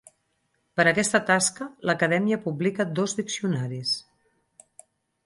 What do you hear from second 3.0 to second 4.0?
dos diccionaris.